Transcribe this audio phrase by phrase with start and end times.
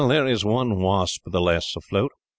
[0.07, 2.11] There is one wasp the less afloat."